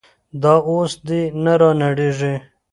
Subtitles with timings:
[0.41, 2.33] دا اوس دې نه رانړېږي.